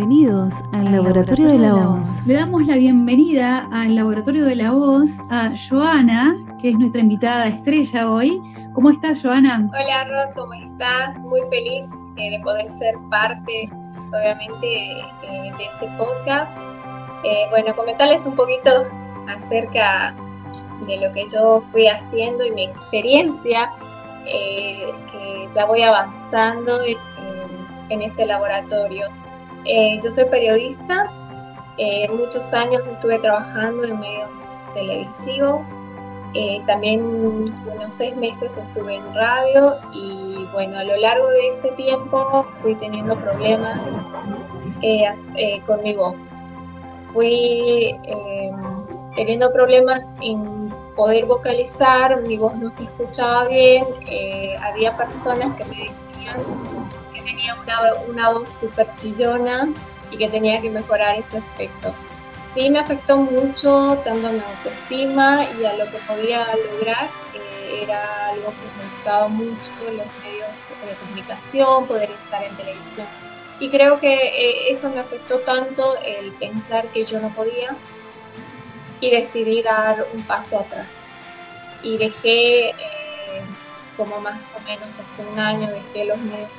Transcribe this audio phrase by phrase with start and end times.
[0.00, 2.26] Bienvenidos al Laboratorio, de la, Voz.
[2.26, 7.48] Le damos la bienvenida al Laboratorio de la Voz a Joana, que es nuestra invitada
[7.48, 8.40] estrella hoy.
[8.72, 9.68] ¿Cómo estás, Joana?
[9.68, 11.18] Hola, Rod, ¿cómo estás?
[11.18, 11.84] Muy feliz
[12.16, 13.68] eh, de poder ser parte,
[14.08, 16.62] obviamente, eh, de este podcast.
[17.22, 18.70] Eh, bueno, comentarles un poquito
[19.28, 20.14] acerca
[20.86, 23.70] de lo que yo fui haciendo y mi experiencia,
[24.24, 26.78] que ya voy avanzando
[27.90, 29.06] en este laboratorio.
[29.64, 31.10] Eh, yo soy periodista,
[31.76, 35.76] eh, muchos años estuve trabajando en medios televisivos,
[36.34, 41.70] eh, también unos seis meses estuve en radio y bueno, a lo largo de este
[41.72, 44.08] tiempo fui teniendo problemas
[45.66, 46.40] con mi voz.
[47.12, 47.94] Fui
[49.16, 53.84] teniendo problemas en poder vocalizar, mi voz no se escuchaba bien,
[54.62, 56.69] había personas que me decían
[57.30, 59.68] tenía una, una voz súper chillona
[60.10, 61.94] y que tenía que mejorar ese aspecto.
[62.54, 67.08] Sí me afectó mucho tanto a mi autoestima y a lo que podía lograr.
[67.34, 73.06] Eh, era algo que me gustaba mucho, los medios de comunicación, poder estar en televisión.
[73.60, 77.76] Y creo que eh, eso me afectó tanto el pensar que yo no podía
[79.00, 81.14] y decidí dar un paso atrás.
[81.82, 83.42] Y dejé, eh,
[83.96, 86.50] como más o menos hace un año, dejé los medios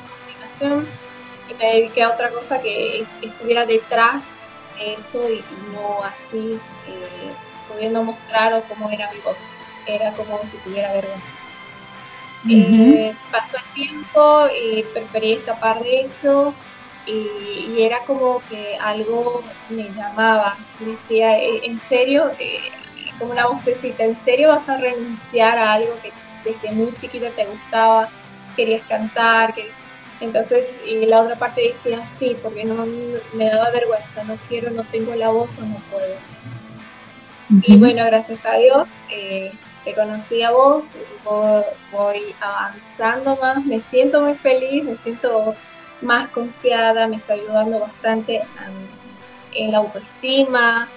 [1.47, 7.33] y me dediqué a otra cosa que estuviera detrás de eso y, no así eh,
[7.67, 9.59] pudiendo mostrar cómo era mi voz.
[9.85, 11.43] Era como si tuviera vergüenza.
[12.49, 16.55] Eh, pasó el tiempo y preferí escapar de eso
[17.05, 20.57] y, era como que algo me llamaba.
[20.79, 22.31] Decía, eh, en serio,
[23.19, 27.45] como una vocecita, ¿en serio vas a renunciar a algo que desde muy chiquita te
[27.45, 28.09] gustaba?
[28.55, 29.73] Querías cantar, que
[30.21, 32.85] entonces, y la otra parte decía, sí, porque no
[33.33, 36.15] me daba vergüenza, no quiero, no tengo la voz o no puedo.
[37.63, 39.51] Y bueno, gracias a Dios, eh,
[39.83, 40.91] te conocí a vos,
[41.91, 45.55] voy, avanzando más, me siento muy feliz, me siento
[46.01, 48.41] más confiada, me está ayudando bastante
[49.53, 50.87] en la autoestima,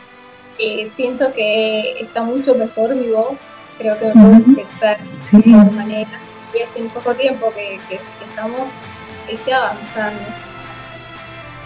[0.59, 5.73] eh, siento que está mucho mejor mi voz, creo que me puedo expresar de mejor
[5.73, 6.21] manera
[6.55, 7.99] y es en poco tiempo que, que
[8.29, 8.75] estamos
[9.29, 10.21] esté avanzando.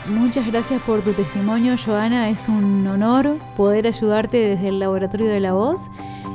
[0.08, 2.30] Muchas gracias por tu testimonio, Joana.
[2.30, 5.91] Es un honor poder ayudarte desde el Laboratorio de la Voz.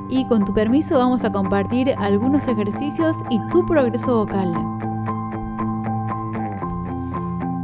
[0.10, 4.54] Y con tu permiso vamos a compartir algunos ejercicios y tu progreso vocal.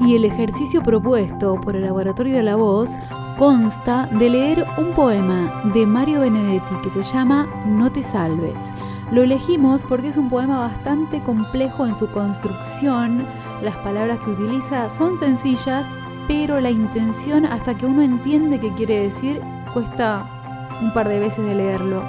[0.01, 2.97] Y el ejercicio propuesto por el Laboratorio de la Voz
[3.37, 8.63] consta de leer un poema de Mario Benedetti que se llama No te salves.
[9.11, 13.25] Lo elegimos porque es un poema bastante complejo en su construcción,
[13.63, 15.87] las palabras que utiliza son sencillas,
[16.27, 19.41] pero la intención hasta que uno entiende qué quiere decir
[19.73, 20.27] cuesta
[20.81, 22.03] un par de veces de leerlo.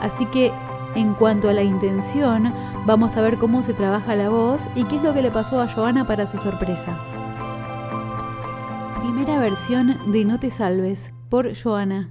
[0.00, 0.50] Así que
[0.94, 2.52] en cuanto a la intención,
[2.86, 5.60] vamos a ver cómo se trabaja la voz y qué es lo que le pasó
[5.60, 6.98] a Joana para su sorpresa.
[9.00, 12.10] Primera versión de No te salves por Joana.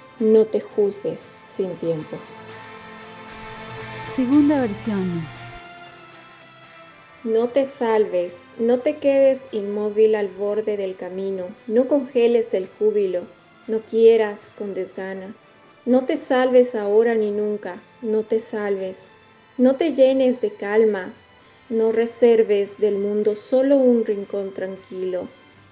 [0.21, 2.15] no te juzgues sin tiempo.
[4.15, 5.03] Segunda versión.
[7.23, 13.23] No te salves, no te quedes inmóvil al borde del camino, no congeles el júbilo,
[13.65, 15.33] no quieras con desgana.
[15.87, 19.09] No te salves ahora ni nunca, no te salves,
[19.57, 21.13] no te llenes de calma,
[21.69, 25.27] no reserves del mundo solo un rincón tranquilo,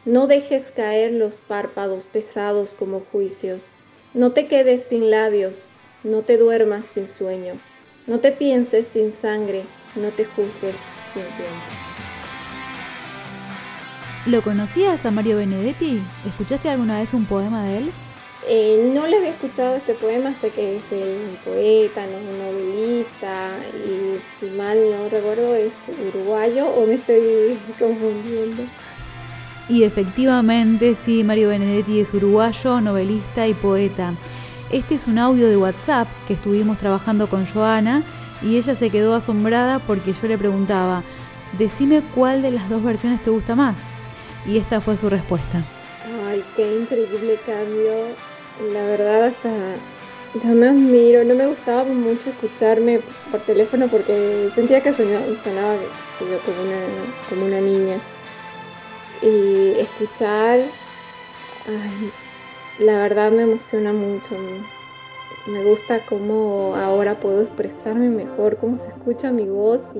[0.05, 3.69] no dejes caer los párpados pesados como juicios,
[4.13, 5.69] no te quedes sin labios,
[6.03, 7.53] no te duermas sin sueño,
[8.07, 9.63] no te pienses sin sangre,
[9.95, 10.77] no te juzgues
[11.13, 11.89] sin tiempo.
[14.25, 16.01] ¿Lo conocías a Mario Benedetti?
[16.27, 17.91] ¿Escuchaste alguna vez un poema de él?
[18.47, 22.39] Eh, no le había escuchado este poema, sé que es un poeta, no es un
[22.39, 23.51] novelista,
[23.85, 25.73] y si mal no recuerdo es
[26.07, 28.63] uruguayo o me estoy confundiendo.
[29.69, 34.15] Y efectivamente, sí, Mario Benedetti es uruguayo, novelista y poeta.
[34.71, 38.03] Este es un audio de WhatsApp que estuvimos trabajando con Joana
[38.41, 41.03] y ella se quedó asombrada porque yo le preguntaba,
[41.59, 43.79] decime cuál de las dos versiones te gusta más.
[44.47, 45.61] Y esta fue su respuesta.
[46.27, 48.73] Ay, qué increíble cambio.
[48.73, 49.49] La verdad hasta
[50.43, 53.01] yo me admiro, no me gustaba mucho escucharme
[53.31, 55.75] por teléfono porque sentía que sonaba,
[56.19, 56.79] como, una,
[57.29, 57.99] como una niña.
[59.21, 60.59] Y escuchar,
[62.79, 64.35] la verdad me emociona mucho.
[65.47, 69.99] Me gusta cómo ahora puedo expresarme mejor, cómo se escucha mi voz y,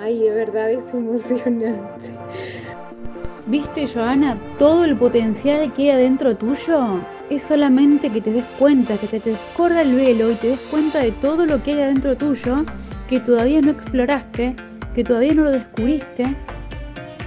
[0.00, 2.10] ay, de verdad es emocionante.
[3.46, 7.00] ¿Viste, Joana, todo el potencial que hay adentro tuyo?
[7.30, 10.60] Es solamente que te des cuenta, que se te descorra el velo y te des
[10.60, 12.64] cuenta de todo lo que hay adentro tuyo
[13.08, 14.54] que todavía no exploraste,
[14.94, 16.36] que todavía no lo descubriste.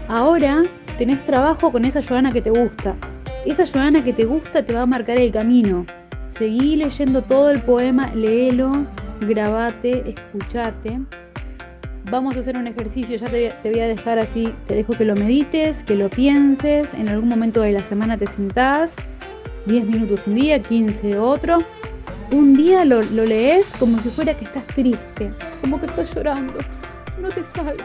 [0.07, 0.62] Ahora
[0.98, 2.96] tenés trabajo con esa Joana que te gusta.
[3.46, 5.86] Esa Joana que te gusta te va a marcar el camino.
[6.28, 8.86] Seguí leyendo todo el poema, léelo,
[9.22, 11.00] grabate, escuchate
[12.10, 15.16] vamos a hacer un ejercicio, ya te, voy a dejar así, te dejo que lo
[15.16, 18.96] medites, que lo pienses, en algún momento de la semana te sentás,
[19.66, 21.60] 10 minutos un día, 15 otro.
[22.32, 26.54] Un día lo, lo lees como si fuera que estás triste, como que estás llorando.
[27.22, 27.84] No te salves,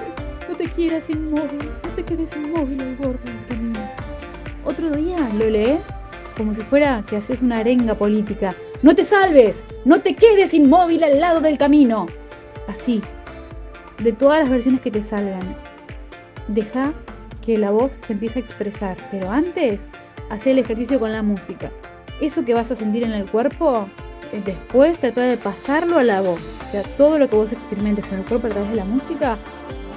[0.57, 3.81] te quieras inmóvil, no te quedes inmóvil al borde del camino.
[4.65, 5.81] Otro día lo lees
[6.37, 8.55] como si fuera que haces una arenga política.
[8.83, 12.07] No te salves, no te quedes inmóvil al lado del camino.
[12.69, 13.01] Así,
[14.03, 15.57] de todas las versiones que te salgan.
[16.49, 16.93] Deja
[17.45, 19.81] que la voz se empiece a expresar, pero antes,
[20.31, 21.71] haz el ejercicio con la música.
[22.21, 23.87] Eso que vas a sentir en el cuerpo,
[24.33, 26.41] eh, después trata de pasarlo a la voz.
[26.67, 29.39] O sea, todo lo que vos experimentes con el cuerpo a través de la música,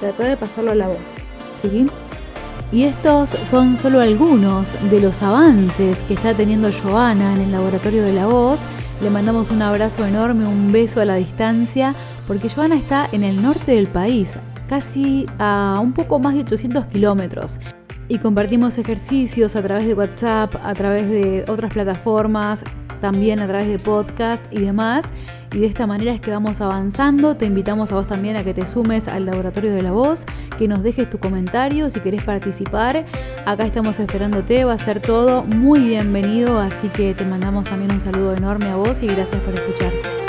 [0.00, 0.98] trata de pasarlo a la voz.
[1.60, 1.86] ¿Sí?
[2.72, 8.02] Y estos son solo algunos de los avances que está teniendo Joana en el laboratorio
[8.02, 8.60] de la voz.
[9.02, 11.94] Le mandamos un abrazo enorme, un beso a la distancia
[12.28, 14.36] porque Joana está en el norte del país,
[14.68, 17.58] casi a un poco más de 800 kilómetros.
[18.06, 22.62] Y compartimos ejercicios a través de WhatsApp, a través de otras plataformas,
[23.00, 25.06] también a través de podcast y demás.
[25.52, 27.36] Y de esta manera es que vamos avanzando.
[27.36, 30.24] Te invitamos a vos también a que te sumes al laboratorio de la voz,
[30.58, 33.04] que nos dejes tu comentario si querés participar.
[33.46, 36.60] Acá estamos esperándote, va a ser todo muy bienvenido.
[36.60, 40.19] Así que te mandamos también un saludo enorme a vos y gracias por escuchar.